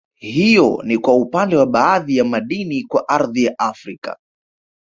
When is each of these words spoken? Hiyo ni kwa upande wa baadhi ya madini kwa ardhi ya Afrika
Hiyo 0.19 0.81
ni 0.83 0.97
kwa 0.97 1.15
upande 1.15 1.55
wa 1.55 1.65
baadhi 1.65 2.17
ya 2.17 2.25
madini 2.25 2.83
kwa 2.83 3.09
ardhi 3.09 3.43
ya 3.45 3.59
Afrika 3.59 4.17